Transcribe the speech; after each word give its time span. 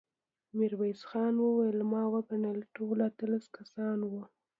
ميرويس 0.57 1.01
خان 1.09 1.35
وويل: 1.41 1.77
ما 1.91 2.03
وګڼل، 2.13 2.59
ټول 2.75 2.97
اتلس 3.09 3.45
کسان 3.57 3.99
وو. 4.09 4.21